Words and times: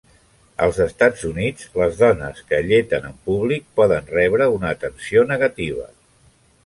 Als 0.67 0.77
Estats 0.85 1.25
Units, 1.31 1.67
les 1.81 1.99
dones 1.99 2.41
que 2.47 2.57
alleten 2.61 3.05
en 3.11 3.19
públic 3.27 3.67
poden 3.81 4.09
rebre 4.17 4.49
una 4.59 4.73
atenció 4.79 5.27
negativa. 5.35 5.87